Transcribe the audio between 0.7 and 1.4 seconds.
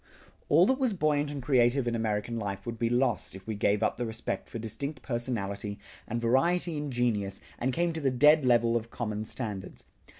was buoyant